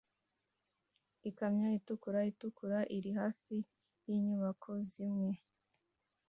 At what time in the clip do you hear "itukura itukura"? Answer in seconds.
1.79-2.79